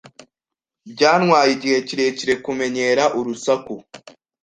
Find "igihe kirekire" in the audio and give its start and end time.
1.57-2.33